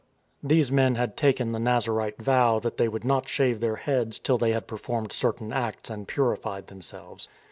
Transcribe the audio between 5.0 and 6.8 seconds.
certain acts and purified